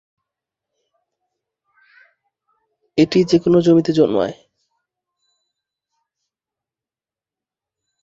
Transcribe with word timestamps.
এটি 2.97 3.19
যেকোন 3.29 3.53
জমিতে 3.65 3.91
জন্মায়। 3.93 4.35